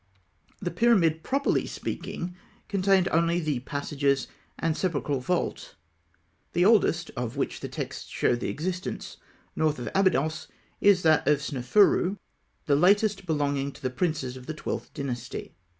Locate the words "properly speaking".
1.21-2.35